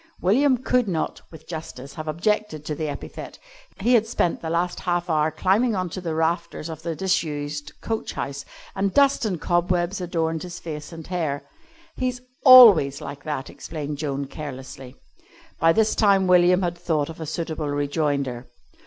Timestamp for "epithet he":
2.89-3.93